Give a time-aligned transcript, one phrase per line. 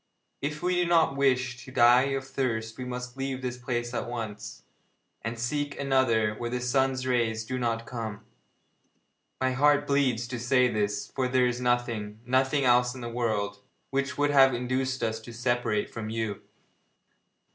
[0.41, 4.09] If we do not wish to die of thirst we must leave this place at
[4.09, 4.63] once,
[5.21, 8.25] and seek another where the sun's rays do not come.
[9.39, 13.59] My heart bleeds to say this, for there is nothing nothing else in the world
[13.91, 16.41] which would have induced us to separate from you.'